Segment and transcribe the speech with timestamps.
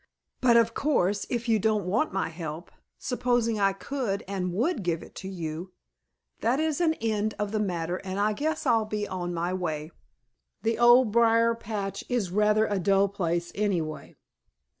[0.41, 5.03] But of course, if you don't want my help, supposing I could and would give
[5.03, 5.73] it to you,
[6.39, 9.91] that is an end of the matter, and I guess I'll be on my way.
[10.63, 14.15] The Old Briar patch is rather a dull place anyway."